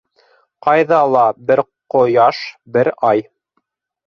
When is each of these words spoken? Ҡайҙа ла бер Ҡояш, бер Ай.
Ҡайҙа 0.67 1.01
ла 1.15 1.25
бер 1.51 1.63
Ҡояш, 1.95 2.41
бер 2.79 2.91
Ай. 3.13 3.23